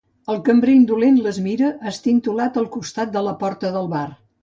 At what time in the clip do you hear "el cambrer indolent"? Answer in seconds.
0.35-1.19